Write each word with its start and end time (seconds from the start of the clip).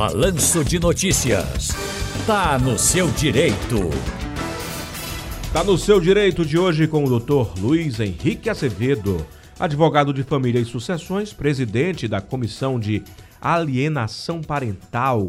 Balanço 0.00 0.64
de 0.64 0.80
Notícias. 0.80 1.72
Tá 2.26 2.58
no 2.58 2.78
seu 2.78 3.10
direito. 3.10 3.90
Tá 5.52 5.62
no 5.62 5.76
seu 5.76 6.00
direito 6.00 6.42
de 6.42 6.56
hoje 6.58 6.86
com 6.88 7.04
o 7.04 7.20
Dr. 7.20 7.60
Luiz 7.60 8.00
Henrique 8.00 8.48
Acevedo, 8.48 9.26
advogado 9.58 10.14
de 10.14 10.22
família 10.22 10.58
e 10.58 10.64
sucessões, 10.64 11.34
presidente 11.34 12.08
da 12.08 12.18
Comissão 12.18 12.80
de 12.80 13.02
Alienação 13.42 14.40
Parental 14.40 15.28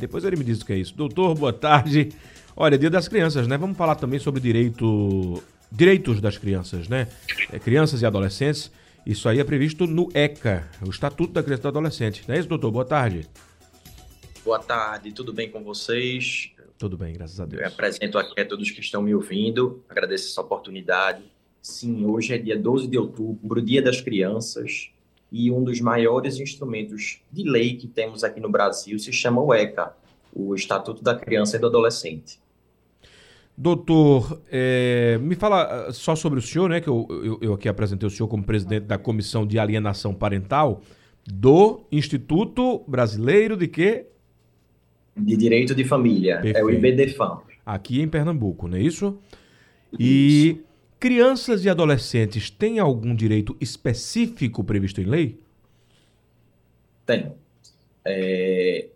Depois 0.00 0.24
ele 0.24 0.36
me 0.36 0.44
diz 0.44 0.62
o 0.62 0.64
que 0.64 0.72
é 0.72 0.78
isso. 0.78 0.96
Doutor, 0.96 1.34
boa 1.34 1.52
tarde. 1.52 2.08
Olha, 2.56 2.78
dia 2.78 2.88
das 2.88 3.06
crianças, 3.06 3.46
né? 3.46 3.58
Vamos 3.58 3.76
falar 3.76 3.96
também 3.96 4.18
sobre 4.18 4.40
direito, 4.40 5.42
direitos 5.70 6.22
das 6.22 6.38
crianças, 6.38 6.88
né? 6.88 7.06
É, 7.52 7.58
crianças 7.58 8.00
e 8.00 8.06
adolescentes. 8.06 8.70
Isso 9.06 9.28
aí 9.28 9.40
é 9.40 9.44
previsto 9.44 9.86
no 9.86 10.08
ECA, 10.12 10.68
o 10.86 10.90
Estatuto 10.90 11.32
da 11.32 11.42
Criança 11.42 11.62
e 11.62 11.64
do 11.64 11.68
Adolescente. 11.68 12.22
Não 12.28 12.34
é 12.34 12.38
isso, 12.38 12.48
doutor? 12.48 12.70
Boa 12.70 12.84
tarde. 12.84 13.26
Boa 14.44 14.58
tarde, 14.58 15.12
tudo 15.12 15.32
bem 15.32 15.50
com 15.50 15.62
vocês? 15.62 16.52
Tudo 16.78 16.96
bem, 16.96 17.12
graças 17.12 17.40
a 17.40 17.46
Deus. 17.46 17.62
Eu 17.62 17.68
apresento 17.68 18.18
aqui 18.18 18.40
a 18.40 18.46
todos 18.46 18.70
que 18.70 18.80
estão 18.80 19.02
me 19.02 19.14
ouvindo, 19.14 19.82
agradeço 19.88 20.28
essa 20.28 20.40
oportunidade. 20.40 21.22
Sim, 21.62 22.04
hoje 22.06 22.34
é 22.34 22.38
dia 22.38 22.58
12 22.58 22.86
de 22.86 22.96
outubro, 22.98 23.60
Dia 23.60 23.82
das 23.82 24.00
Crianças, 24.00 24.90
e 25.30 25.50
um 25.50 25.62
dos 25.62 25.80
maiores 25.80 26.38
instrumentos 26.38 27.20
de 27.30 27.42
lei 27.48 27.76
que 27.76 27.86
temos 27.86 28.24
aqui 28.24 28.40
no 28.40 28.50
Brasil 28.50 28.98
se 28.98 29.12
chama 29.12 29.42
o 29.42 29.52
ECA, 29.52 29.94
o 30.32 30.54
Estatuto 30.54 31.02
da 31.02 31.14
Criança 31.14 31.56
e 31.56 31.58
do 31.58 31.66
Adolescente. 31.66 32.38
Doutor, 33.60 34.40
é, 34.50 35.18
me 35.20 35.34
fala 35.34 35.88
ah, 35.88 35.92
só 35.92 36.16
sobre 36.16 36.38
o 36.38 36.42
senhor, 36.42 36.70
né? 36.70 36.80
Que 36.80 36.88
eu, 36.88 37.06
eu, 37.10 37.38
eu, 37.42 37.52
aqui 37.52 37.68
apresentei 37.68 38.06
o 38.06 38.10
senhor 38.10 38.26
como 38.26 38.42
presidente 38.42 38.84
da 38.84 38.96
Comissão 38.96 39.46
de 39.46 39.58
Alienação 39.58 40.14
Parental 40.14 40.80
do 41.26 41.82
Instituto 41.92 42.82
Brasileiro 42.88 43.58
de 43.58 43.68
quê? 43.68 44.06
De 45.14 45.36
Direito 45.36 45.74
de 45.74 45.84
Família. 45.84 46.36
Perfeito. 46.36 46.56
É 46.56 46.64
o 46.64 46.70
IBDFAM. 46.70 47.40
Aqui 47.66 48.00
em 48.00 48.08
Pernambuco, 48.08 48.66
não 48.66 48.78
é 48.78 48.80
isso? 48.80 49.18
isso? 49.92 50.00
E 50.00 50.60
crianças 50.98 51.62
e 51.66 51.68
adolescentes 51.68 52.48
têm 52.48 52.78
algum 52.78 53.14
direito 53.14 53.54
específico 53.60 54.64
previsto 54.64 55.02
em 55.02 55.04
lei? 55.04 55.38
Tem. 57.04 57.30
É, 58.06 58.88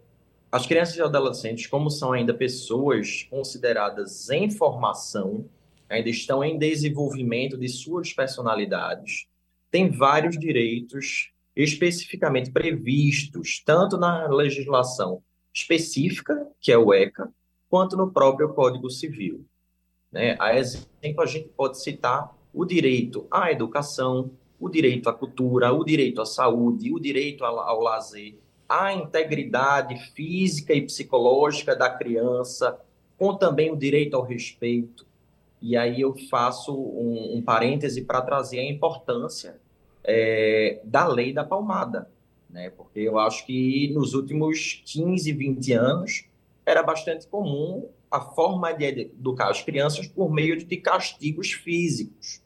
as 0.55 0.67
crianças 0.67 0.95
e 0.95 1.03
adolescentes, 1.03 1.67
como 1.67 1.91
são 1.91 2.13
ainda 2.13 2.33
pessoas 2.33 3.25
consideradas 3.29 4.31
em 4.31 4.49
formação, 4.49 5.51
ainda 5.89 6.09
estão 6.09 6.45
em 6.45 6.57
desenvolvimento 6.57 7.59
de 7.59 7.69
suas 7.69 8.13
personalidades, 8.13 9.27
têm 9.69 9.91
vários 9.91 10.39
direitos 10.39 11.33
especificamente 11.57 12.53
previstos, 12.53 13.65
tanto 13.67 13.97
na 13.97 14.29
legislação 14.29 15.21
específica, 15.53 16.47
que 16.61 16.71
é 16.71 16.79
o 16.79 16.95
ECA, 16.95 17.29
quanto 17.69 17.97
no 17.97 18.13
próprio 18.13 18.55
Código 18.55 18.89
Civil. 18.89 19.45
Né? 20.13 20.37
A 20.39 20.57
exemplo, 20.57 21.21
a 21.21 21.27
gente 21.27 21.49
pode 21.49 21.83
citar 21.83 22.33
o 22.53 22.65
direito 22.65 23.27
à 23.29 23.51
educação, 23.51 24.31
o 24.61 24.69
direito 24.69 25.09
à 25.09 25.13
cultura, 25.13 25.73
o 25.73 25.85
direito 25.85 26.23
à 26.23 26.25
saúde, 26.25 26.93
o 26.93 27.01
direito 27.01 27.45
ao, 27.45 27.59
ao 27.59 27.81
lazer, 27.81 28.39
a 28.69 28.93
integridade 28.93 29.97
física 30.13 30.73
e 30.73 30.83
psicológica 30.83 31.77
da 31.77 31.91
criança, 31.91 32.79
com 33.19 33.35
também 33.35 33.71
o 33.71 33.77
direito 33.77 34.17
ao 34.17 34.23
respeito. 34.23 35.07
E 35.61 35.77
aí 35.77 36.01
eu 36.01 36.15
faço 36.31 36.75
um, 36.75 37.37
um 37.37 37.43
parêntese 37.43 38.03
para 38.03 38.21
trazer 38.21 38.59
a 38.59 38.71
importância 38.71 39.59
é, 40.03 40.81
da 40.85 41.07
lei 41.07 41.33
da 41.33 41.45
palmada, 41.45 42.11
né? 42.51 42.71
porque 42.71 43.01
eu 43.01 43.19
acho 43.19 43.47
que 43.47 43.91
nos 43.95 44.15
últimos 44.15 44.83
15, 44.85 45.33
20 45.33 45.73
anos 45.73 46.25
era 46.67 46.83
bastante 46.83 47.27
comum 47.27 47.89
a 48.11 48.21
forma 48.21 48.73
de 48.73 48.85
educar 48.85 49.51
as 49.51 49.63
crianças 49.63 50.07
por 50.07 50.31
meio 50.31 50.57
de 50.57 50.77
castigos 50.77 51.53
físicos. 51.53 52.43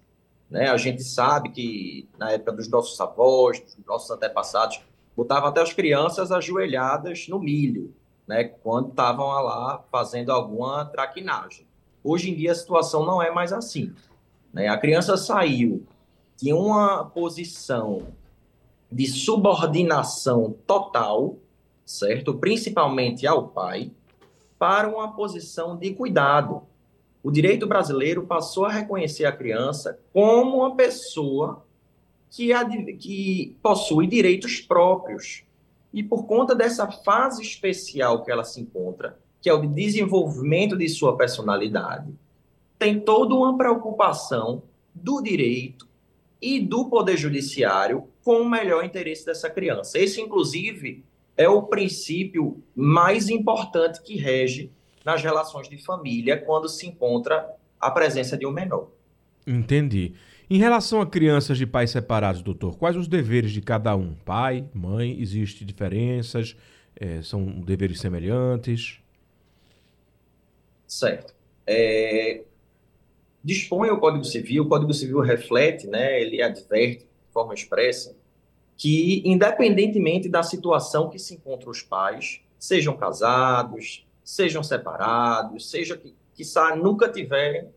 Né? 0.48 0.69
A 0.69 0.76
gente 0.76 1.03
sabe 1.03 1.50
que 1.50 2.09
na 2.16 2.31
época 2.32 2.53
dos 2.53 2.69
nossos 2.69 2.98
avós, 3.00 3.60
dos 3.60 3.84
nossos 3.84 4.10
antepassados, 4.10 4.81
botava 5.19 5.49
até 5.49 5.61
as 5.61 5.73
crianças 5.73 6.31
ajoelhadas 6.31 7.27
no 7.27 7.41
milho, 7.41 7.93
né, 8.25 8.45
quando 8.45 8.91
estavam 8.91 9.27
lá 9.27 9.84
fazendo 9.91 10.31
alguma 10.31 10.84
traquinagem. 10.84 11.67
Hoje 12.05 12.31
em 12.31 12.37
dia 12.37 12.53
a 12.53 12.55
situação 12.55 13.05
não 13.05 13.21
é 13.21 13.29
mais 13.29 13.53
assim. 13.53 13.93
Né? 14.53 14.69
A 14.69 14.79
criança 14.79 15.17
saiu 15.17 15.84
de 16.37 16.53
uma 16.53 17.05
posição 17.05 18.12
de 18.93 19.09
subordinação 19.09 20.55
total, 20.65 21.37
certo? 21.85 22.35
Principalmente 22.35 23.27
ao 23.27 23.49
pai, 23.49 23.91
para 24.56 24.89
uma 24.89 25.12
posição 25.17 25.77
de 25.77 25.95
cuidado. 25.95 26.62
O 27.25 27.33
direito 27.33 27.67
brasileiro 27.67 28.25
passou 28.25 28.67
a 28.67 28.73
reconhecer 28.73 29.25
a 29.25 29.33
criança 29.33 29.99
como 30.12 30.59
uma 30.59 30.77
pessoa 30.77 31.67
que, 32.31 32.53
que 32.94 33.56
possui 33.62 34.06
direitos 34.06 34.61
próprios. 34.61 35.44
E 35.93 36.03
por 36.03 36.27
conta 36.27 36.55
dessa 36.55 36.91
fase 36.91 37.43
especial 37.43 38.22
que 38.22 38.31
ela 38.31 38.44
se 38.44 38.61
encontra, 38.61 39.19
que 39.41 39.49
é 39.49 39.53
o 39.53 39.61
de 39.61 39.69
desenvolvimento 39.69 40.77
de 40.77 40.88
sua 40.88 41.17
personalidade, 41.17 42.12
tem 42.78 43.00
toda 43.00 43.34
uma 43.34 43.56
preocupação 43.56 44.62
do 44.94 45.22
direito 45.22 45.88
e 46.41 46.61
do 46.61 46.88
poder 46.88 47.17
judiciário 47.17 48.09
com 48.22 48.41
o 48.41 48.49
melhor 48.49 48.84
interesse 48.84 49.25
dessa 49.25 49.50
criança. 49.50 49.99
Esse, 49.99 50.21
inclusive, 50.21 51.05
é 51.37 51.49
o 51.49 51.62
princípio 51.62 52.62
mais 52.75 53.28
importante 53.28 54.03
que 54.03 54.17
rege 54.17 54.71
nas 55.05 55.22
relações 55.22 55.69
de 55.69 55.78
família 55.78 56.37
quando 56.37 56.69
se 56.69 56.87
encontra 56.87 57.49
a 57.81 57.91
presença 57.91 58.37
de 58.37 58.44
um 58.44 58.50
menor. 58.50 58.88
Entendi. 59.47 60.15
Em 60.50 60.59
relação 60.59 61.03
a 61.03 61.06
crianças 61.06 61.59
de 61.59 61.66
pais 61.66 61.91
separados, 61.91 62.41
doutor, 62.41 62.78
quais 62.78 62.97
os 62.97 63.06
deveres 63.06 63.53
de 63.53 63.60
cada 63.60 63.94
um? 63.94 64.14
Pai, 64.14 64.66
mãe, 64.72 65.20
existem 65.20 65.66
diferenças? 65.66 66.56
É, 66.97 67.20
são 67.20 67.44
deveres 67.60 68.00
semelhantes? 68.00 68.98
Certo. 70.87 71.34
É, 71.66 72.42
dispõe 73.44 73.91
o 73.91 73.98
Código 73.98 74.25
Civil, 74.25 74.62
o 74.62 74.69
Código 74.69 74.94
Civil 74.94 75.20
reflete, 75.20 75.87
né, 75.87 76.19
ele 76.20 76.41
adverte 76.41 77.04
de 77.04 77.32
forma 77.32 77.53
expressa 77.53 78.16
que, 78.75 79.22
independentemente 79.26 80.28
da 80.28 80.42
situação 80.42 81.10
que 81.10 81.19
se 81.19 81.34
encontram 81.34 81.70
os 81.70 81.82
pais, 81.82 82.41
sejam 82.58 82.97
casados, 82.97 84.06
sejam 84.25 84.62
separados, 84.62 85.69
seja 85.69 85.97
que, 85.97 86.14
que 86.32 86.44
nunca 86.76 87.08
tiverem 87.08 87.69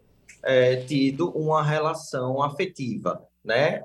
é, 0.44 0.78
tido 0.78 1.30
uma 1.32 1.64
relação 1.64 2.42
afetiva, 2.42 3.28
né? 3.44 3.84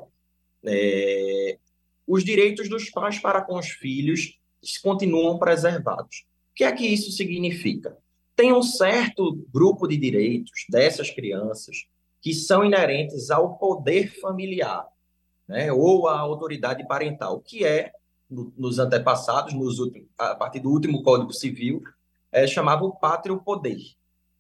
É, 0.65 1.59
os 2.06 2.25
direitos 2.25 2.69
dos 2.69 2.89
pais 2.91 3.19
para 3.19 3.41
com 3.43 3.59
os 3.59 3.69
filhos 3.69 4.39
continuam 4.83 5.39
preservados. 5.39 6.25
O 6.53 6.55
que 6.55 6.65
é 6.65 6.72
que 6.72 6.87
isso 6.87 7.11
significa? 7.12 7.97
Tem 8.34 8.53
um 8.53 8.62
certo 8.62 9.34
grupo 9.53 9.87
de 9.87 9.97
direitos 9.97 10.65
dessas 10.69 11.11
crianças 11.11 11.87
que 12.21 12.34
são 12.34 12.65
inerentes 12.65 13.31
ao 13.31 13.56
poder 13.56 14.21
familiar, 14.21 14.87
né, 15.47 15.73
ou 15.73 16.09
à 16.09 16.19
autoridade 16.19 16.87
parental, 16.87 17.41
que 17.41 17.65
é, 17.65 17.93
no, 18.28 18.53
nos 18.56 18.78
antepassados, 18.78 19.55
nos 19.55 19.78
últimos, 19.78 20.09
a 20.19 20.34
partir 20.34 20.61
do 20.61 20.71
último 20.71 21.03
Código 21.03 21.33
Civil, 21.33 21.83
é, 22.33 22.47
chamava 22.47 22.84
o 22.84 22.97
pátrio 22.97 23.41
poder. 23.41 23.78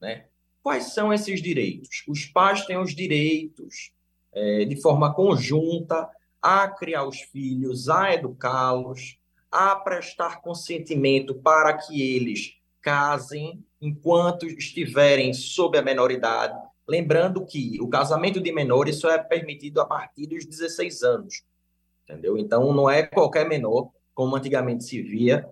Né? 0.00 0.26
Quais 0.66 0.94
são 0.94 1.12
esses 1.12 1.40
direitos? 1.40 2.02
Os 2.08 2.24
pais 2.24 2.66
têm 2.66 2.76
os 2.76 2.92
direitos, 2.92 3.92
é, 4.32 4.64
de 4.64 4.74
forma 4.82 5.14
conjunta, 5.14 6.10
a 6.42 6.66
criar 6.66 7.04
os 7.04 7.20
filhos, 7.20 7.88
a 7.88 8.12
educá-los, 8.12 9.16
a 9.48 9.76
prestar 9.76 10.40
consentimento 10.40 11.36
para 11.36 11.72
que 11.72 12.02
eles 12.02 12.56
casem 12.82 13.64
enquanto 13.80 14.44
estiverem 14.44 15.32
sob 15.32 15.78
a 15.78 15.82
menoridade. 15.82 16.58
Lembrando 16.84 17.46
que 17.46 17.80
o 17.80 17.86
casamento 17.86 18.40
de 18.40 18.50
menores 18.50 18.96
só 18.96 19.10
é 19.10 19.18
permitido 19.18 19.80
a 19.80 19.84
partir 19.84 20.26
dos 20.26 20.44
16 20.44 21.04
anos. 21.04 21.44
Entendeu? 22.02 22.36
Então, 22.36 22.72
não 22.72 22.90
é 22.90 23.04
qualquer 23.04 23.46
menor, 23.48 23.90
como 24.12 24.34
antigamente 24.34 24.82
se 24.82 25.00
via, 25.00 25.48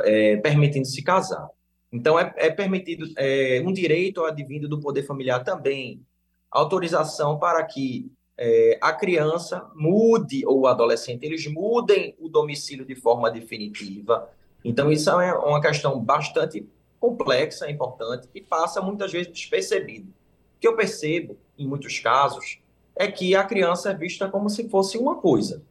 é, 0.00 0.36
permitindo 0.36 0.86
se 0.86 1.02
casar. 1.02 1.48
Então, 1.92 2.18
é, 2.18 2.32
é 2.36 2.50
permitido 2.50 3.06
é, 3.16 3.62
um 3.64 3.72
direito 3.72 4.24
advindo 4.24 4.68
do 4.68 4.80
poder 4.80 5.02
familiar 5.04 5.42
também, 5.42 6.02
autorização 6.50 7.38
para 7.38 7.64
que 7.64 8.10
é, 8.36 8.78
a 8.80 8.92
criança 8.92 9.68
mude, 9.74 10.46
ou 10.46 10.60
o 10.60 10.66
adolescente, 10.66 11.24
eles 11.24 11.46
mudem 11.46 12.14
o 12.18 12.28
domicílio 12.28 12.84
de 12.84 12.94
forma 12.94 13.30
definitiva. 13.30 14.30
Então, 14.64 14.92
isso 14.92 15.10
é 15.10 15.32
uma 15.34 15.60
questão 15.60 15.98
bastante 15.98 16.68
complexa, 17.00 17.70
importante, 17.70 18.28
e 18.34 18.40
passa 18.40 18.80
muitas 18.82 19.10
vezes 19.10 19.32
despercebido. 19.32 20.08
O 20.08 20.60
que 20.60 20.68
eu 20.68 20.76
percebo, 20.76 21.36
em 21.58 21.66
muitos 21.66 21.98
casos, 21.98 22.60
é 22.94 23.10
que 23.10 23.34
a 23.34 23.44
criança 23.44 23.90
é 23.90 23.94
vista 23.94 24.28
como 24.28 24.50
se 24.50 24.68
fosse 24.68 24.98
uma 24.98 25.16
coisa. 25.16 25.62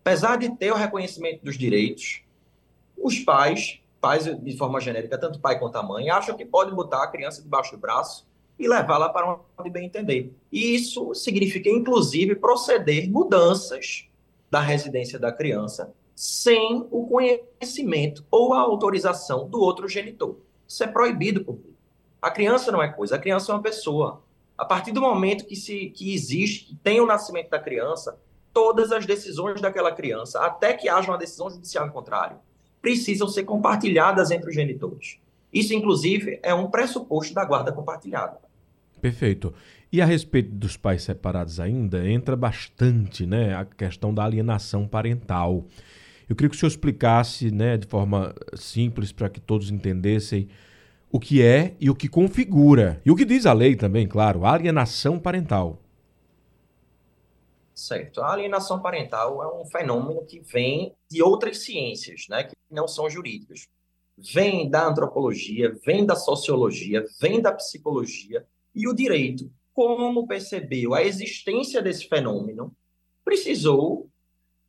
Apesar 0.00 0.36
de 0.36 0.56
ter 0.56 0.72
o 0.72 0.76
reconhecimento 0.76 1.44
dos 1.44 1.58
direitos, 1.58 2.22
os 2.96 3.18
pais, 3.18 3.80
pais 4.00 4.24
de 4.24 4.56
forma 4.56 4.80
genérica, 4.80 5.18
tanto 5.18 5.40
pai 5.40 5.58
quanto 5.58 5.76
a 5.76 5.82
mãe, 5.82 6.10
acham 6.10 6.36
que 6.36 6.44
pode 6.44 6.74
botar 6.74 7.02
a 7.02 7.08
criança 7.08 7.42
debaixo 7.42 7.72
do 7.72 7.78
braço 7.78 8.26
e 8.58 8.68
levá-la 8.68 9.08
para 9.08 9.38
onde 9.58 9.70
bem 9.70 9.86
entender. 9.86 10.34
E 10.50 10.74
isso 10.74 11.14
significa, 11.14 11.68
inclusive, 11.68 12.34
proceder 12.34 13.10
mudanças 13.10 14.08
da 14.50 14.60
residência 14.60 15.18
da 15.18 15.30
criança 15.30 15.92
sem 16.14 16.84
o 16.90 17.06
conhecimento 17.06 18.24
ou 18.28 18.52
a 18.52 18.60
autorização 18.60 19.48
do 19.48 19.60
outro 19.60 19.86
genitor. 19.86 20.36
Isso 20.66 20.82
é 20.82 20.86
proibido 20.88 21.44
por 21.44 21.54
lei. 21.54 21.74
A 22.20 22.30
criança 22.30 22.72
não 22.72 22.82
é 22.82 22.88
coisa, 22.88 23.14
a 23.14 23.18
criança 23.20 23.52
é 23.52 23.54
uma 23.54 23.62
pessoa. 23.62 24.22
A 24.56 24.64
partir 24.64 24.90
do 24.90 25.00
momento 25.00 25.46
que, 25.46 25.54
se, 25.54 25.90
que 25.90 26.12
existe, 26.12 26.66
que 26.66 26.74
tem 26.74 27.00
o 27.00 27.06
nascimento 27.06 27.50
da 27.50 27.60
criança, 27.60 28.18
todas 28.52 28.90
as 28.90 29.06
decisões 29.06 29.60
daquela 29.60 29.92
criança, 29.92 30.40
até 30.40 30.74
que 30.74 30.88
haja 30.88 31.08
uma 31.08 31.16
decisão 31.16 31.48
judicial 31.48 31.86
em 31.86 31.90
contrário, 31.90 32.38
precisam 32.88 33.28
ser 33.28 33.42
compartilhadas 33.42 34.30
entre 34.30 34.48
os 34.48 34.54
genitores. 34.54 35.18
Isso, 35.52 35.74
inclusive, 35.74 36.40
é 36.42 36.54
um 36.54 36.70
pressuposto 36.70 37.34
da 37.34 37.44
guarda 37.44 37.70
compartilhada. 37.70 38.38
Perfeito. 38.98 39.52
E 39.92 40.00
a 40.00 40.06
respeito 40.06 40.50
dos 40.50 40.74
pais 40.78 41.02
separados 41.02 41.60
ainda, 41.60 42.08
entra 42.08 42.34
bastante 42.34 43.26
né, 43.26 43.54
a 43.54 43.66
questão 43.66 44.14
da 44.14 44.24
alienação 44.24 44.88
parental. 44.88 45.66
Eu 46.26 46.34
queria 46.34 46.48
que 46.48 46.56
o 46.56 46.58
senhor 46.58 46.70
explicasse 46.70 47.50
né, 47.50 47.76
de 47.76 47.86
forma 47.86 48.34
simples 48.54 49.12
para 49.12 49.28
que 49.28 49.40
todos 49.40 49.70
entendessem 49.70 50.48
o 51.12 51.20
que 51.20 51.42
é 51.42 51.74
e 51.78 51.90
o 51.90 51.94
que 51.94 52.08
configura. 52.08 53.02
E 53.04 53.10
o 53.10 53.16
que 53.16 53.26
diz 53.26 53.44
a 53.44 53.52
lei 53.52 53.76
também, 53.76 54.06
claro, 54.06 54.46
alienação 54.46 55.18
parental. 55.18 55.78
Certo. 57.88 58.20
A 58.20 58.34
alienação 58.34 58.82
parental 58.82 59.42
é 59.42 59.48
um 59.48 59.64
fenômeno 59.64 60.22
que 60.26 60.40
vem 60.40 60.94
de 61.10 61.22
outras 61.22 61.64
ciências, 61.64 62.26
né, 62.28 62.44
que 62.44 62.54
não 62.70 62.86
são 62.86 63.08
jurídicas. 63.08 63.66
Vem 64.18 64.68
da 64.68 64.86
antropologia, 64.86 65.74
vem 65.86 66.04
da 66.04 66.14
sociologia, 66.14 67.06
vem 67.18 67.40
da 67.40 67.50
psicologia 67.50 68.46
e 68.74 68.86
o 68.86 68.92
direito 68.92 69.50
como 69.72 70.26
percebeu 70.26 70.92
a 70.92 71.02
existência 71.02 71.80
desse 71.80 72.06
fenômeno, 72.08 72.76
precisou, 73.24 74.10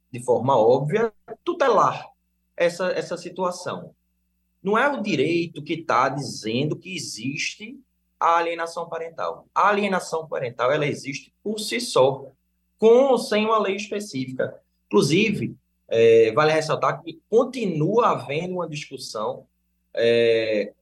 de 0.10 0.24
forma 0.24 0.56
óbvia, 0.56 1.12
tutelar 1.44 2.08
essa, 2.56 2.90
essa 2.92 3.18
situação. 3.18 3.94
Não 4.64 4.78
é 4.78 4.88
o 4.88 5.02
direito 5.02 5.62
que 5.62 5.74
está 5.74 6.08
dizendo 6.08 6.78
que 6.78 6.96
existe 6.96 7.78
a 8.18 8.38
alienação 8.38 8.88
parental. 8.88 9.46
A 9.54 9.68
alienação 9.68 10.26
parental 10.26 10.72
ela 10.72 10.86
existe 10.86 11.34
por 11.44 11.60
si 11.60 11.82
só, 11.82 12.32
com 12.80 13.12
ou 13.12 13.18
sem 13.18 13.46
uma 13.46 13.60
lei 13.60 13.76
específica. 13.76 14.60
Inclusive, 14.88 15.56
é, 15.88 16.32
vale 16.32 16.52
ressaltar 16.52 17.02
que 17.04 17.22
continua 17.30 18.12
havendo 18.12 18.56
uma 18.56 18.70
discussão 18.70 19.46
é, 19.94 20.74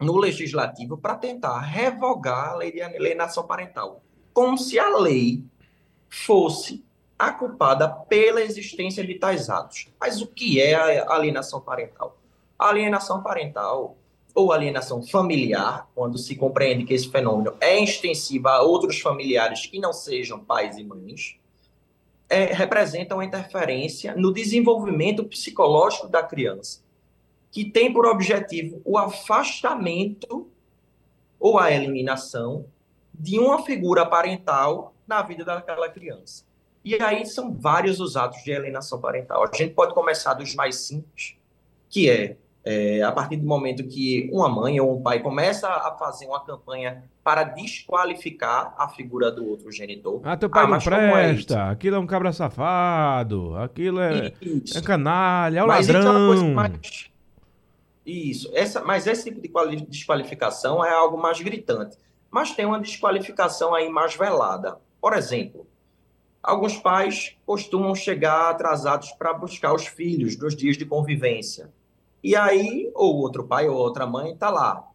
no 0.00 0.16
legislativo 0.16 0.96
para 0.96 1.16
tentar 1.16 1.58
revogar 1.60 2.50
a 2.50 2.56
lei 2.56 2.70
de 2.70 2.82
alienação 2.82 3.46
parental, 3.46 4.02
como 4.32 4.56
se 4.56 4.78
a 4.78 4.96
lei 4.96 5.44
fosse 6.08 6.84
a 7.18 7.32
culpada 7.32 7.88
pela 7.88 8.40
existência 8.40 9.06
de 9.06 9.14
tais 9.14 9.50
atos. 9.50 9.88
Mas 10.00 10.20
o 10.22 10.26
que 10.26 10.60
é 10.60 10.74
a 10.74 11.12
alienação 11.14 11.60
parental? 11.60 12.18
A 12.58 12.68
alienação 12.68 13.22
parental 13.22 13.96
ou 14.34 14.52
alienação 14.52 15.02
familiar, 15.02 15.88
quando 15.94 16.18
se 16.18 16.36
compreende 16.36 16.84
que 16.84 16.94
esse 16.94 17.08
fenômeno 17.08 17.56
é 17.60 17.82
extensivo 17.82 18.48
a 18.48 18.62
outros 18.62 19.00
familiares 19.00 19.66
que 19.66 19.78
não 19.78 19.92
sejam 19.92 20.38
pais 20.38 20.76
e 20.78 20.84
mães, 20.84 21.36
é, 22.28 22.44
representa 22.46 23.14
uma 23.14 23.24
interferência 23.24 24.14
no 24.14 24.32
desenvolvimento 24.32 25.24
psicológico 25.24 26.08
da 26.08 26.22
criança 26.22 26.80
que 27.50 27.64
tem 27.64 27.92
por 27.92 28.06
objetivo 28.06 28.80
o 28.84 28.96
afastamento 28.96 30.48
ou 31.38 31.58
a 31.58 31.72
eliminação 31.72 32.66
de 33.12 33.38
uma 33.38 33.62
figura 33.64 34.06
parental 34.06 34.94
na 35.06 35.22
vida 35.22 35.44
daquela 35.44 35.88
criança. 35.88 36.44
E 36.84 36.94
aí 37.02 37.26
são 37.26 37.52
vários 37.52 38.00
os 38.00 38.16
atos 38.16 38.42
de 38.42 38.54
alienação 38.54 39.00
parental. 39.00 39.42
A 39.42 39.56
gente 39.56 39.74
pode 39.74 39.92
começar 39.92 40.34
dos 40.34 40.54
mais 40.54 40.76
simples, 40.76 41.36
que 41.88 42.08
é, 42.08 42.36
é, 42.64 43.02
a 43.02 43.10
partir 43.10 43.36
do 43.36 43.46
momento 43.46 43.82
que 43.84 44.28
uma 44.32 44.48
mãe 44.48 44.80
ou 44.80 44.98
um 44.98 45.02
pai 45.02 45.20
começa 45.20 45.68
a 45.68 45.96
fazer 45.98 46.26
uma 46.26 46.44
campanha 46.44 47.04
para 47.24 47.44
desqualificar 47.44 48.74
a 48.76 48.88
figura 48.88 49.30
do 49.30 49.48
outro 49.48 49.72
genitor. 49.72 50.20
Ah, 50.24 50.36
teu 50.36 50.50
pai 50.50 50.64
ah, 50.64 50.68
não 50.68 50.76
é 50.76 50.80
presta, 50.80 51.54
é 51.54 51.70
aquilo 51.70 51.96
é 51.96 51.98
um 51.98 52.06
cabra 52.06 52.32
safado, 52.32 53.56
aquilo 53.56 54.00
é, 54.00 54.32
é 54.74 54.80
canalha, 54.82 55.60
é 55.60 55.64
um 55.64 55.66
mas 55.66 55.86
ladrão. 55.86 56.00
Isso 56.00 56.08
é 56.08 56.12
uma 56.12 56.26
coisa 56.26 56.54
mais, 56.54 57.10
isso. 58.04 58.50
Essa, 58.54 58.82
mas 58.82 59.06
esse 59.06 59.24
tipo 59.24 59.40
de 59.40 59.86
desqualificação 59.86 60.84
é 60.84 60.90
algo 60.92 61.16
mais 61.16 61.40
gritante. 61.40 61.96
Mas 62.30 62.52
tem 62.52 62.64
uma 62.64 62.80
desqualificação 62.80 63.74
aí 63.74 63.88
mais 63.88 64.14
velada. 64.14 64.78
Por 65.00 65.12
exemplo, 65.12 65.66
alguns 66.42 66.76
pais 66.76 67.36
costumam 67.44 67.94
chegar 67.94 68.50
atrasados 68.50 69.12
para 69.12 69.32
buscar 69.32 69.74
os 69.74 69.86
filhos 69.86 70.36
nos 70.36 70.54
dias 70.54 70.76
de 70.76 70.84
convivência. 70.84 71.70
E 72.22 72.36
aí, 72.36 72.90
ou 72.94 73.16
outro 73.16 73.44
pai 73.44 73.68
ou 73.68 73.76
outra 73.76 74.06
mãe 74.06 74.32
está 74.32 74.50
lá. 74.50 74.86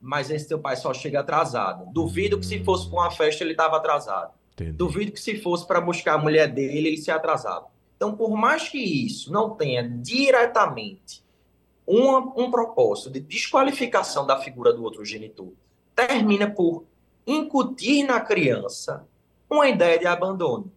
Mas 0.00 0.30
esse 0.30 0.46
teu 0.46 0.58
pai 0.58 0.76
só 0.76 0.92
chega 0.92 1.20
atrasado. 1.20 1.90
Duvido 1.92 2.38
que 2.38 2.46
se 2.46 2.62
fosse 2.62 2.88
para 2.88 3.00
uma 3.00 3.10
festa 3.10 3.42
ele 3.42 3.52
estava 3.52 3.76
atrasado. 3.76 4.32
Entendi. 4.52 4.72
Duvido 4.72 5.12
que 5.12 5.20
se 5.20 5.40
fosse 5.40 5.66
para 5.66 5.80
buscar 5.80 6.14
a 6.14 6.18
mulher 6.18 6.48
dele 6.52 6.88
ele 6.88 6.96
se 6.96 7.10
atrasava. 7.10 7.66
Então, 7.96 8.14
por 8.14 8.36
mais 8.36 8.68
que 8.68 8.78
isso 8.78 9.32
não 9.32 9.50
tenha 9.50 9.82
diretamente 9.88 11.24
uma, 11.86 12.18
um 12.36 12.50
propósito 12.50 13.10
de 13.10 13.20
desqualificação 13.20 14.26
da 14.26 14.40
figura 14.40 14.72
do 14.72 14.82
outro 14.82 15.04
genitor 15.04 15.52
termina 15.94 16.50
por 16.50 16.84
incutir 17.26 18.04
na 18.04 18.20
criança 18.20 19.06
uma 19.48 19.68
ideia 19.68 19.98
de 19.98 20.06
abandono. 20.06 20.70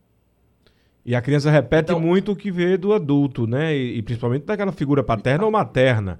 E 1.07 1.15
a 1.15 1.21
criança 1.21 1.49
repete 1.49 1.91
então, 1.91 1.99
muito 1.99 2.33
o 2.33 2.35
que 2.35 2.51
vê 2.51 2.75
do 2.75 2.93
adulto, 2.93 3.47
né? 3.47 3.73
E, 3.73 3.97
e 3.97 4.01
principalmente 4.01 4.43
daquela 4.43 4.73
figura 4.73 5.01
paterna 5.01 5.45
ou 5.45 5.51
materna. 5.51 6.19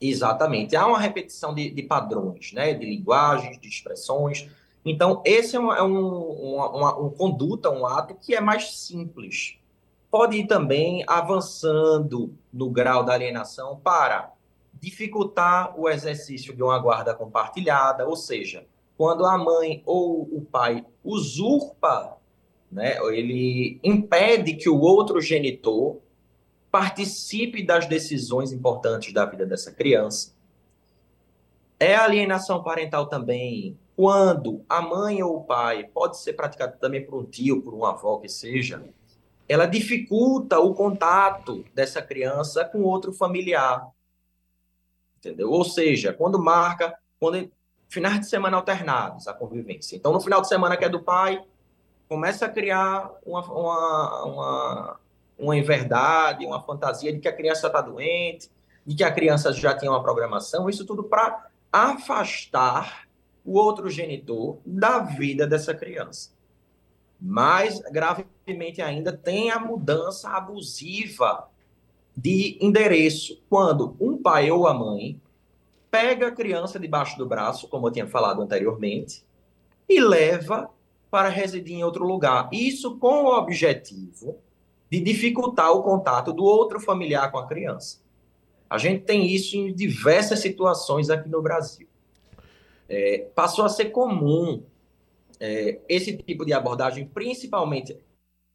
Exatamente. 0.00 0.74
Há 0.74 0.86
uma 0.86 0.98
repetição 0.98 1.54
de, 1.54 1.70
de, 1.70 1.82
padrões, 1.82 2.52
né? 2.54 2.72
De 2.72 2.86
linguagens, 2.86 3.60
de 3.60 3.68
expressões. 3.68 4.48
Então, 4.82 5.22
esse 5.26 5.54
é, 5.54 5.60
uma, 5.60 5.76
é 5.76 5.82
um, 5.82 6.08
uma, 6.54 6.70
uma, 6.70 6.96
uma 6.96 7.10
conduta, 7.10 7.70
um 7.70 7.86
ato 7.86 8.14
que 8.14 8.34
é 8.34 8.40
mais 8.40 8.78
simples 8.78 9.58
pode 10.12 10.36
ir 10.36 10.46
também 10.46 11.02
avançando 11.06 12.34
no 12.52 12.68
grau 12.68 13.02
da 13.02 13.14
alienação 13.14 13.80
para 13.82 14.30
dificultar 14.74 15.72
o 15.80 15.88
exercício 15.88 16.54
de 16.54 16.62
uma 16.62 16.78
guarda 16.78 17.14
compartilhada, 17.14 18.06
ou 18.06 18.14
seja, 18.14 18.66
quando 18.94 19.24
a 19.24 19.38
mãe 19.38 19.82
ou 19.86 20.20
o 20.20 20.42
pai 20.42 20.84
usurpa, 21.02 22.18
né, 22.72 22.96
ele 23.14 23.78
impede 23.84 24.54
que 24.54 24.68
o 24.68 24.80
outro 24.80 25.20
genitor 25.20 25.98
participe 26.70 27.62
das 27.62 27.86
decisões 27.86 28.50
importantes 28.50 29.12
da 29.12 29.26
vida 29.26 29.44
dessa 29.44 29.70
criança. 29.70 30.34
É 31.78 31.94
alienação 31.94 32.62
parental 32.62 33.06
também 33.06 33.78
quando 33.94 34.64
a 34.68 34.80
mãe 34.80 35.22
ou 35.22 35.36
o 35.36 35.44
pai 35.44 35.84
pode 35.84 36.18
ser 36.18 36.32
praticado 36.32 36.78
também 36.78 37.04
por 37.04 37.20
um 37.20 37.24
tio, 37.24 37.60
por 37.60 37.74
uma 37.74 37.90
avó 37.90 38.16
que 38.18 38.28
seja, 38.28 38.82
ela 39.46 39.66
dificulta 39.66 40.58
o 40.58 40.74
contato 40.74 41.64
dessa 41.74 42.00
criança 42.00 42.64
com 42.64 42.82
outro 42.82 43.12
familiar. 43.12 43.86
Entendeu? 45.18 45.50
Ou 45.50 45.64
seja, 45.64 46.12
quando 46.12 46.42
marca, 46.42 46.96
quando 47.20 47.50
finais 47.88 48.20
de 48.20 48.26
semana 48.26 48.56
alternados 48.56 49.28
a 49.28 49.34
convivência. 49.34 49.94
Então, 49.94 50.12
no 50.12 50.20
final 50.20 50.40
de 50.40 50.48
semana 50.48 50.76
que 50.76 50.84
é 50.84 50.88
do 50.88 51.02
pai, 51.02 51.44
começa 52.12 52.44
a 52.44 52.48
criar 52.50 53.10
uma, 53.24 53.40
uma, 53.40 54.24
uma, 54.24 55.00
uma 55.38 55.56
inverdade, 55.56 56.44
uma 56.44 56.62
fantasia 56.62 57.10
de 57.10 57.18
que 57.18 57.26
a 57.26 57.32
criança 57.32 57.68
está 57.68 57.80
doente, 57.80 58.50
de 58.84 58.94
que 58.94 59.02
a 59.02 59.10
criança 59.10 59.50
já 59.50 59.74
tinha 59.74 59.90
uma 59.90 60.02
programação, 60.02 60.68
isso 60.68 60.84
tudo 60.84 61.04
para 61.04 61.46
afastar 61.72 63.08
o 63.42 63.54
outro 63.58 63.88
genitor 63.88 64.58
da 64.66 64.98
vida 64.98 65.46
dessa 65.46 65.72
criança. 65.72 66.32
Mais 67.18 67.80
gravemente 67.80 68.82
ainda, 68.82 69.10
tem 69.10 69.50
a 69.50 69.58
mudança 69.58 70.28
abusiva 70.28 71.48
de 72.14 72.58
endereço, 72.60 73.42
quando 73.48 73.96
um 73.98 74.18
pai 74.18 74.50
ou 74.50 74.66
a 74.66 74.74
mãe 74.74 75.18
pega 75.90 76.26
a 76.26 76.32
criança 76.32 76.78
debaixo 76.78 77.16
do 77.16 77.24
braço, 77.24 77.68
como 77.68 77.86
eu 77.86 77.90
tinha 77.90 78.06
falado 78.06 78.42
anteriormente, 78.42 79.24
e 79.88 79.98
leva 79.98 80.68
para 81.12 81.28
residir 81.28 81.76
em 81.76 81.84
outro 81.84 82.06
lugar. 82.06 82.48
Isso 82.50 82.96
com 82.96 83.24
o 83.24 83.36
objetivo 83.36 84.38
de 84.90 84.98
dificultar 84.98 85.70
o 85.70 85.82
contato 85.82 86.32
do 86.32 86.42
outro 86.42 86.80
familiar 86.80 87.30
com 87.30 87.36
a 87.36 87.46
criança. 87.46 88.00
A 88.68 88.78
gente 88.78 89.04
tem 89.04 89.26
isso 89.26 89.54
em 89.54 89.74
diversas 89.74 90.38
situações 90.38 91.10
aqui 91.10 91.28
no 91.28 91.42
Brasil. 91.42 91.86
É, 92.88 93.30
passou 93.34 93.62
a 93.62 93.68
ser 93.68 93.90
comum 93.90 94.64
é, 95.38 95.80
esse 95.86 96.16
tipo 96.16 96.46
de 96.46 96.54
abordagem, 96.54 97.06
principalmente 97.06 97.94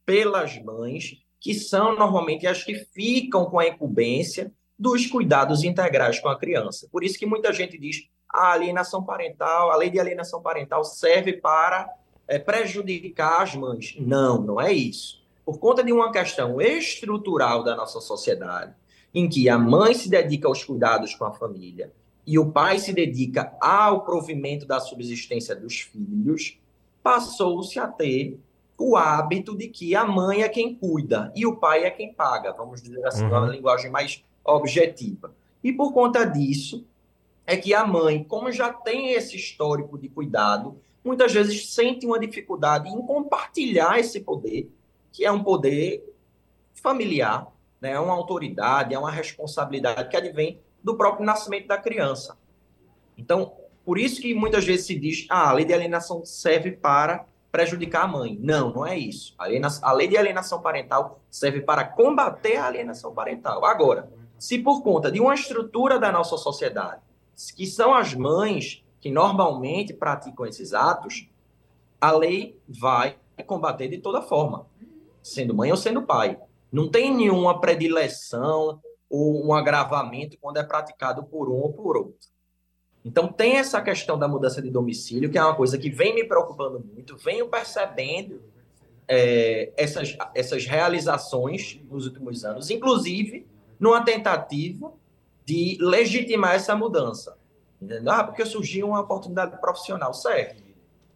pelas 0.04 0.58
mães, 0.64 1.16
que 1.40 1.54
são 1.54 1.96
normalmente 1.96 2.48
as 2.48 2.64
que 2.64 2.74
ficam 2.74 3.46
com 3.46 3.60
a 3.60 3.68
incumbência 3.68 4.52
dos 4.80 5.06
cuidados 5.06 5.64
integrais 5.64 6.20
com 6.20 6.30
a 6.30 6.40
criança. 6.40 6.90
Por 6.92 7.04
isso 7.04 7.20
que 7.20 7.26
muita 7.28 7.54
gente 7.54 7.78
diz 7.78 8.08
a 8.28 8.54
alienação 8.54 9.04
parental, 9.04 9.70
a 9.70 9.76
lei 9.76 9.92
de 9.92 10.00
alienação 10.00 10.42
parental 10.42 10.84
serve 10.84 11.34
para 11.34 11.88
é, 12.28 12.38
prejudicar 12.38 13.42
as 13.42 13.56
mães. 13.56 13.96
Não, 14.00 14.42
não 14.42 14.60
é 14.60 14.72
isso. 14.74 15.24
Por 15.46 15.60
conta 15.60 15.84
de 15.84 15.94
uma 15.94 16.12
questão 16.12 16.60
estrutural 16.60 17.64
da 17.64 17.76
nossa 17.76 18.02
sociedade, 18.02 18.74
em 19.14 19.30
que 19.30 19.48
a 19.48 19.58
mãe 19.58 19.94
se 19.94 20.10
dedica 20.10 20.48
aos 20.48 20.64
cuidados 20.64 21.16
com 21.16 21.26
a 21.26 21.32
família 21.32 21.92
e 22.26 22.38
o 22.38 22.52
pai 22.52 22.78
se 22.78 22.92
dedica 22.92 23.56
ao 23.62 24.04
provimento 24.04 24.66
da 24.66 24.82
subsistência 24.82 25.56
dos 25.56 25.80
filhos, 25.80 26.60
passou-se 27.02 27.80
a 27.80 27.88
ter 27.88 28.38
o 28.78 28.98
hábito 28.98 29.58
de 29.58 29.70
que 29.70 29.96
a 29.96 30.06
mãe 30.06 30.44
é 30.44 30.50
quem 30.50 30.76
cuida 30.76 31.32
e 31.36 31.46
o 31.46 31.56
pai 31.56 31.86
é 31.86 31.90
quem 31.90 32.14
paga, 32.14 32.52
vamos 32.52 32.82
dizer 32.82 33.04
assim, 33.06 33.24
uhum. 33.24 33.30
uma 33.30 33.48
linguagem 33.48 33.90
mais 33.90 34.24
objetiva. 34.44 35.34
E 35.64 35.72
por 35.72 35.94
conta 35.94 36.26
disso, 36.26 36.86
é 37.46 37.56
que 37.56 37.74
a 37.74 37.88
mãe, 37.88 38.24
como 38.24 38.52
já 38.52 38.72
tem 38.72 39.14
esse 39.14 39.38
histórico 39.38 39.98
de 39.98 40.10
cuidado, 40.10 40.78
muitas 41.08 41.34
vezes 41.34 41.74
sente 41.74 42.06
uma 42.06 42.20
dificuldade 42.20 42.90
em 42.90 43.02
compartilhar 43.02 43.98
esse 43.98 44.20
poder, 44.20 44.70
que 45.12 45.26
é 45.26 45.32
um 45.32 45.42
poder 45.42 46.04
familiar, 46.76 47.48
né? 47.80 47.92
é 47.92 48.00
uma 48.00 48.14
autoridade, 48.14 48.94
é 48.94 49.00
uma 49.00 49.10
responsabilidade 49.10 50.10
que 50.10 50.18
advém 50.18 50.60
do 50.84 50.96
próprio 50.96 51.26
nascimento 51.26 51.68
da 51.68 51.78
criança. 51.78 52.38
Então, 53.18 53.54
por 53.86 53.98
isso 53.98 54.22
que 54.22 54.34
muitas 54.34 54.66
vezes 54.66 54.86
se 54.86 55.00
diz, 55.00 55.26
ah, 55.30 55.50
a 55.50 55.54
lei 55.54 55.64
de 55.64 55.74
alienação 55.74 56.26
serve 56.26 56.72
para 56.72 57.26
prejudicar 57.50 58.04
a 58.04 58.08
mãe. 58.08 58.38
Não, 58.42 58.72
não 58.74 58.86
é 58.86 58.98
isso. 58.98 59.34
A, 59.38 59.94
lei 59.94 60.08
de 60.08 60.18
alienação 60.18 60.62
parental 60.62 61.22
serve 61.32 61.62
para 61.62 61.86
combater 61.86 62.58
a 62.58 62.68
alienação 62.68 63.14
parental. 63.14 63.66
Agora, 63.66 64.12
se 64.38 64.60
por 64.60 64.84
conta 64.84 65.10
de 65.10 65.22
uma 65.22 65.34
estrutura 65.34 65.98
da 65.98 66.12
nossa 66.12 66.38
sociedade, 66.38 67.02
que 67.56 67.66
são 67.66 67.94
as 67.94 68.14
mães 68.14 68.84
que 69.00 69.10
normalmente 69.10 69.94
praticam 69.94 70.46
esses 70.46 70.74
atos, 70.74 71.30
a 72.00 72.12
lei 72.12 72.60
vai 72.68 73.18
combater 73.46 73.88
de 73.88 74.00
toda 74.00 74.22
forma, 74.22 74.66
sendo 75.22 75.54
mãe 75.54 75.72
ou 75.72 75.78
sendo 75.78 76.02
pai. 76.02 76.40
Não 76.72 76.90
tem 76.90 77.14
nenhuma 77.16 77.60
predileção 77.60 78.82
ou 79.10 79.46
um 79.46 79.54
agravamento 79.54 80.38
quando 80.40 80.58
é 80.58 80.64
praticado 80.64 81.24
por 81.24 81.50
um 81.50 81.56
ou 81.56 81.74
por 81.74 81.96
outro. 81.96 82.28
Então, 83.06 83.32
tem 83.32 83.56
essa 83.56 83.82
questão 83.82 84.20
da 84.20 84.28
mudança 84.28 84.62
de 84.62 84.70
domicílio, 84.70 85.30
que 85.30 85.38
é 85.38 85.44
uma 85.44 85.56
coisa 85.56 85.78
que 85.78 85.90
vem 85.90 86.14
me 86.14 86.26
preocupando 86.26 86.84
muito, 86.94 87.16
venho 87.16 87.48
percebendo 87.48 88.42
é, 89.08 89.72
essas, 89.78 90.18
essas 90.36 90.66
realizações 90.66 91.80
nos 91.90 92.06
últimos 92.06 92.44
anos, 92.44 92.70
inclusive 92.70 93.48
numa 93.80 94.04
tentativa 94.04 94.92
de 95.46 95.78
legitimar 95.80 96.56
essa 96.56 96.76
mudança. 96.76 97.38
Entendeu? 97.82 98.12
Ah, 98.12 98.24
porque 98.24 98.46
surgiu 98.46 98.88
uma 98.88 99.02
oportunidade 99.02 99.60
profissional, 99.60 100.14
certo. 100.14 100.64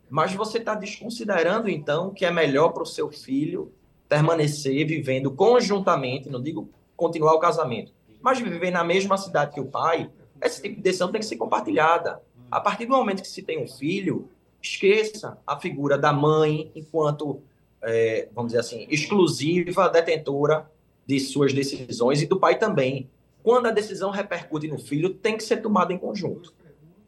Mas 0.09 0.33
você 0.33 0.57
está 0.57 0.75
desconsiderando, 0.75 1.69
então, 1.69 2.11
que 2.11 2.25
é 2.25 2.31
melhor 2.31 2.69
para 2.69 2.83
o 2.83 2.85
seu 2.85 3.09
filho 3.09 3.71
permanecer 4.09 4.85
vivendo 4.85 5.31
conjuntamente, 5.31 6.29
não 6.29 6.41
digo 6.41 6.69
continuar 6.97 7.33
o 7.33 7.39
casamento, 7.39 7.93
mas 8.21 8.39
viver 8.39 8.69
na 8.69 8.83
mesma 8.83 9.17
cidade 9.17 9.53
que 9.53 9.61
o 9.61 9.65
pai, 9.65 10.11
esse 10.41 10.61
tipo 10.61 10.75
de 10.75 10.81
decisão 10.81 11.11
tem 11.11 11.19
que 11.19 11.25
ser 11.25 11.37
compartilhada. 11.37 12.21
A 12.51 12.59
partir 12.59 12.85
do 12.85 12.91
momento 12.91 13.21
que 13.21 13.27
se 13.27 13.41
tem 13.41 13.63
um 13.63 13.67
filho, 13.67 14.29
esqueça 14.61 15.37
a 15.47 15.57
figura 15.57 15.97
da 15.97 16.11
mãe 16.11 16.71
enquanto, 16.75 17.41
é, 17.81 18.27
vamos 18.35 18.51
dizer 18.51 18.59
assim, 18.59 18.85
exclusiva 18.89 19.87
detentora 19.87 20.69
de 21.07 21.19
suas 21.19 21.53
decisões 21.53 22.21
e 22.21 22.27
do 22.27 22.39
pai 22.39 22.59
também. 22.59 23.09
Quando 23.43 23.67
a 23.67 23.71
decisão 23.71 24.11
repercute 24.11 24.67
no 24.67 24.77
filho, 24.77 25.13
tem 25.13 25.37
que 25.37 25.43
ser 25.43 25.57
tomada 25.57 25.91
em 25.93 25.97
conjunto. 25.97 26.53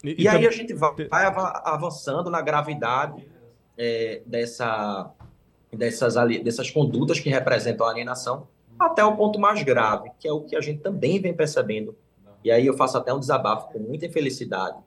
E, 0.03 0.23
e 0.23 0.27
aí 0.27 0.45
a 0.45 0.51
gente 0.51 0.73
vai, 0.73 0.93
vai 1.07 1.25
avançando 1.63 2.29
na 2.29 2.41
gravidade 2.41 3.25
é, 3.77 4.21
dessa, 4.25 5.11
dessas, 5.71 6.15
dessas 6.43 6.69
condutas 6.69 7.19
que 7.19 7.29
representam 7.29 7.85
a 7.87 7.91
alienação 7.91 8.47
até 8.77 9.03
o 9.03 9.15
ponto 9.15 9.39
mais 9.39 9.61
grave, 9.63 10.11
que 10.19 10.27
é 10.27 10.31
o 10.31 10.41
que 10.41 10.55
a 10.55 10.61
gente 10.61 10.81
também 10.81 11.19
vem 11.19 11.33
percebendo, 11.33 11.95
e 12.43 12.51
aí 12.51 12.65
eu 12.65 12.75
faço 12.75 12.97
até 12.97 13.13
um 13.13 13.19
desabafo 13.19 13.71
com 13.71 13.79
muita 13.79 14.05
infelicidade, 14.05 14.77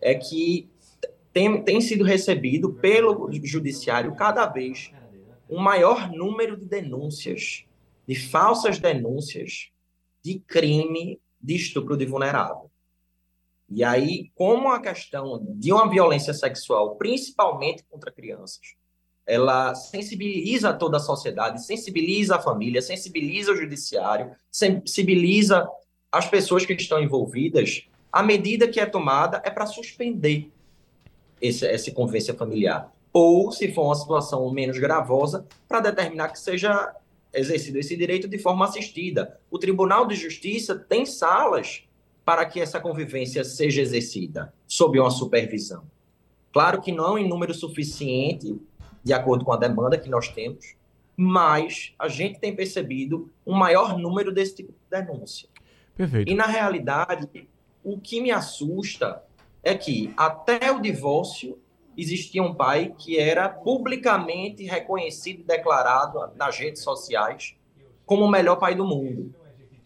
é 0.00 0.14
que 0.14 0.68
tem, 1.32 1.62
tem 1.62 1.80
sido 1.80 2.04
recebido 2.04 2.72
pelo 2.74 3.30
judiciário 3.32 4.14
cada 4.14 4.46
vez 4.46 4.92
um 5.48 5.58
maior 5.58 6.10
número 6.10 6.56
de 6.56 6.66
denúncias, 6.66 7.64
de 8.06 8.14
falsas 8.14 8.78
denúncias 8.78 9.70
de 10.26 10.40
crime 10.40 11.20
de 11.40 11.54
estupro 11.54 11.96
de 11.96 12.04
vulnerável. 12.04 12.68
E 13.68 13.84
aí, 13.84 14.30
como 14.34 14.68
a 14.68 14.80
questão 14.80 15.44
de 15.50 15.72
uma 15.72 15.88
violência 15.88 16.34
sexual, 16.34 16.96
principalmente 16.96 17.84
contra 17.88 18.10
crianças, 18.10 18.74
ela 19.24 19.72
sensibiliza 19.76 20.72
toda 20.72 20.96
a 20.96 21.00
sociedade, 21.00 21.64
sensibiliza 21.64 22.36
a 22.36 22.42
família, 22.42 22.82
sensibiliza 22.82 23.52
o 23.52 23.56
judiciário, 23.56 24.32
sensibiliza 24.50 25.68
as 26.10 26.28
pessoas 26.28 26.66
que 26.66 26.72
estão 26.72 27.00
envolvidas. 27.00 27.86
A 28.10 28.22
medida 28.22 28.66
que 28.66 28.80
é 28.80 28.86
tomada 28.86 29.40
é 29.44 29.50
para 29.50 29.66
suspender 29.66 30.50
esse, 31.40 31.64
essa 31.66 31.90
convivência 31.92 32.34
familiar. 32.34 32.92
Ou, 33.12 33.52
se 33.52 33.72
for 33.72 33.84
uma 33.84 33.94
situação 33.94 34.50
menos 34.50 34.78
gravosa, 34.78 35.46
para 35.68 35.80
determinar 35.80 36.30
que 36.30 36.38
seja 36.38 36.94
exercido 37.40 37.78
esse 37.78 37.96
direito 37.96 38.28
de 38.28 38.38
forma 38.38 38.64
assistida. 38.64 39.40
O 39.50 39.58
Tribunal 39.58 40.06
de 40.06 40.14
Justiça 40.14 40.74
tem 40.74 41.04
salas 41.04 41.84
para 42.24 42.44
que 42.44 42.60
essa 42.60 42.80
convivência 42.80 43.44
seja 43.44 43.80
exercida 43.80 44.52
sob 44.66 44.98
uma 44.98 45.10
supervisão. 45.10 45.84
Claro 46.52 46.80
que 46.80 46.90
não 46.90 47.18
em 47.18 47.28
número 47.28 47.54
suficiente 47.54 48.60
de 49.04 49.12
acordo 49.12 49.44
com 49.44 49.52
a 49.52 49.56
demanda 49.56 49.98
que 49.98 50.08
nós 50.08 50.28
temos, 50.28 50.74
mas 51.16 51.94
a 51.98 52.08
gente 52.08 52.40
tem 52.40 52.54
percebido 52.54 53.30
um 53.46 53.54
maior 53.54 53.96
número 53.96 54.32
desse 54.32 54.56
tipo 54.56 54.72
de 54.72 54.78
denúncia. 54.90 55.48
Perfeito. 55.96 56.30
E 56.30 56.34
na 56.34 56.46
realidade, 56.46 57.48
o 57.84 58.00
que 58.00 58.20
me 58.20 58.32
assusta 58.32 59.22
é 59.62 59.74
que 59.74 60.12
até 60.16 60.72
o 60.72 60.80
divórcio 60.80 61.58
existia 61.96 62.42
um 62.42 62.54
pai 62.54 62.94
que 62.98 63.18
era 63.18 63.48
publicamente 63.48 64.64
reconhecido 64.64 65.40
e 65.40 65.44
declarado 65.44 66.30
nas 66.36 66.58
redes 66.58 66.82
sociais 66.82 67.56
como 68.04 68.24
o 68.24 68.30
melhor 68.30 68.56
pai 68.56 68.74
do 68.74 68.86
mundo. 68.86 69.34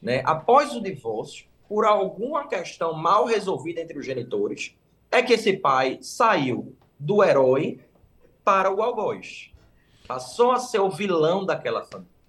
Né? 0.02 0.22
Após 0.24 0.74
o 0.74 0.80
divórcio, 0.80 1.46
por 1.68 1.84
alguma 1.84 2.46
questão 2.48 2.92
mal 2.92 3.24
resolvida 3.24 3.80
entre 3.80 3.98
os 3.98 4.04
genitores, 4.04 4.74
é 5.10 5.22
que 5.22 5.32
esse 5.32 5.52
pai 5.54 5.98
saiu 6.02 6.74
do 6.98 7.22
herói 7.22 7.80
para 8.44 8.72
o 8.72 8.82
algoz. 8.82 9.50
Passou 10.06 10.52
a 10.52 10.58
ser 10.58 10.80
o 10.80 10.90
vilão 10.90 11.44
daquela 11.44 11.84
família. 11.84 12.19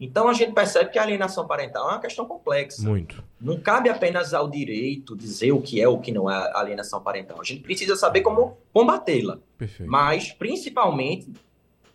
Então 0.00 0.28
a 0.28 0.32
gente 0.32 0.52
percebe 0.52 0.90
que 0.90 0.98
a 0.98 1.02
alienação 1.02 1.46
parental 1.46 1.88
é 1.88 1.92
uma 1.92 2.00
questão 2.00 2.26
complexa. 2.26 2.82
Muito. 2.82 3.22
Não 3.40 3.60
cabe 3.60 3.88
apenas 3.88 4.34
ao 4.34 4.48
direito 4.48 5.16
dizer 5.16 5.52
o 5.52 5.60
que 5.60 5.80
é 5.80 5.88
ou 5.88 5.96
o 5.96 6.00
que 6.00 6.10
não 6.10 6.30
é 6.30 6.52
alienação 6.54 7.00
parental. 7.00 7.40
A 7.40 7.44
gente 7.44 7.62
precisa 7.62 7.94
saber 7.96 8.22
como 8.22 8.58
combatê-la. 8.72 9.38
Mas, 9.86 10.32
principalmente, 10.32 11.32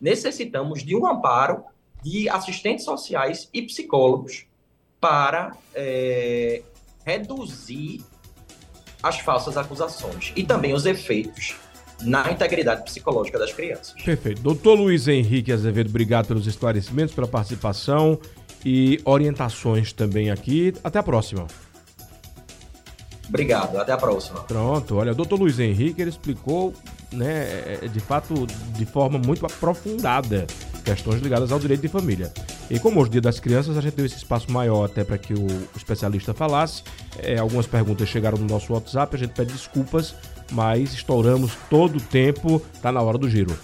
necessitamos 0.00 0.82
de 0.82 0.96
um 0.96 1.06
amparo 1.06 1.62
de 2.02 2.28
assistentes 2.28 2.84
sociais 2.84 3.48
e 3.52 3.62
psicólogos 3.62 4.46
para 4.98 5.56
é, 5.74 6.62
reduzir 7.04 8.02
as 9.02 9.18
falsas 9.20 9.56
acusações 9.56 10.32
e 10.36 10.42
também 10.42 10.74
os 10.74 10.86
efeitos 10.86 11.56
na 12.02 12.30
integridade 12.30 12.82
psicológica 12.84 13.38
das 13.38 13.52
crianças. 13.52 13.94
Perfeito. 14.02 14.42
Doutor 14.42 14.74
Luiz 14.74 15.08
Henrique 15.08 15.52
Azevedo, 15.52 15.88
obrigado 15.88 16.26
pelos 16.26 16.46
esclarecimentos, 16.46 17.14
pela 17.14 17.26
participação 17.26 18.18
e 18.64 19.00
orientações 19.04 19.92
também 19.92 20.30
aqui. 20.30 20.74
Até 20.82 20.98
a 20.98 21.02
próxima. 21.02 21.46
Obrigado, 23.28 23.78
até 23.78 23.92
a 23.92 23.96
próxima. 23.96 24.40
Pronto, 24.40 24.96
olha, 24.96 25.12
o 25.12 25.14
doutor 25.14 25.38
Luiz 25.38 25.58
Henrique 25.60 26.02
ele 26.02 26.10
explicou, 26.10 26.74
né, 27.12 27.78
é, 27.80 27.88
de 27.88 28.00
fato, 28.00 28.44
de 28.76 28.84
forma 28.84 29.18
muito 29.18 29.46
aprofundada, 29.46 30.48
questões 30.84 31.22
ligadas 31.22 31.52
ao 31.52 31.60
direito 31.60 31.80
de 31.80 31.88
família. 31.88 32.32
E 32.68 32.78
como 32.80 33.00
hoje 33.00 33.06
é 33.06 33.08
o 33.08 33.12
Dia 33.12 33.20
das 33.20 33.38
Crianças, 33.38 33.76
a 33.78 33.80
gente 33.80 33.94
deu 33.94 34.06
esse 34.06 34.16
espaço 34.16 34.50
maior 34.50 34.84
até 34.84 35.04
para 35.04 35.16
que 35.16 35.32
o 35.32 35.46
especialista 35.76 36.34
falasse. 36.34 36.82
É, 37.18 37.38
algumas 37.38 37.68
perguntas 37.68 38.08
chegaram 38.08 38.36
no 38.36 38.46
nosso 38.46 38.72
WhatsApp, 38.72 39.14
a 39.14 39.18
gente 39.18 39.32
pede 39.32 39.52
desculpas 39.52 40.14
mas 40.50 40.92
estouramos 40.94 41.52
todo 41.68 41.96
o 41.96 42.00
tempo, 42.00 42.62
está 42.74 42.90
na 42.90 43.00
hora 43.00 43.18
do 43.18 43.28
giro. 43.28 43.56